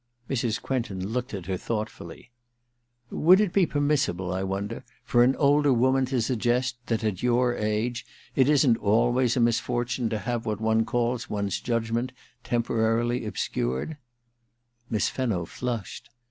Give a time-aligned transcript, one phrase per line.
[0.27, 0.59] Mrs.
[0.59, 2.31] Quentin looked at her thoughtfully.
[3.11, 7.55] •Would it be permissible, I wonder, for an older woman to suggest that, at your
[7.55, 8.03] age,
[8.35, 13.89] it isn't always a misfortune to have what one calls one's judgment temporarily obscured?
[13.89, 16.09] * II THE QUICKSAND 295 Miss Fenno flushed.